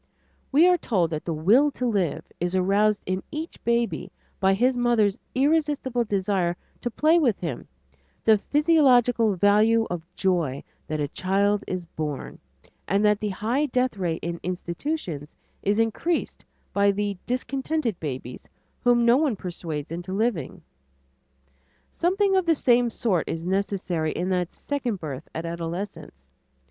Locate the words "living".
20.13-20.63